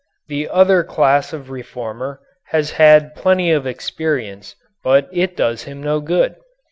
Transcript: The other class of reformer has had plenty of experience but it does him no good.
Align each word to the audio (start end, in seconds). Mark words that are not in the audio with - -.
The 0.29 0.49
other 0.49 0.83
class 0.83 1.31
of 1.31 1.51
reformer 1.51 2.21
has 2.47 2.71
had 2.71 3.13
plenty 3.13 3.51
of 3.51 3.67
experience 3.67 4.55
but 4.83 5.07
it 5.11 5.37
does 5.37 5.65
him 5.65 5.79
no 5.83 5.99
good. 6.01 6.37